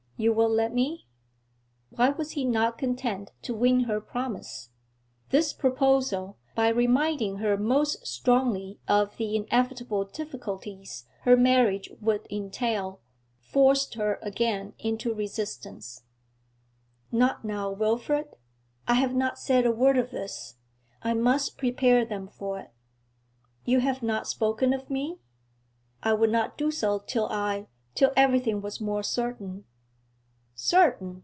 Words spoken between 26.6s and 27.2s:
so